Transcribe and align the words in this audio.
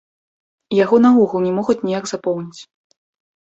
Яго 0.83 0.95
наогул 1.03 1.43
не 1.49 1.51
могуць 1.59 1.77
ніяк 1.87 2.09
запоўніць. 2.13 2.61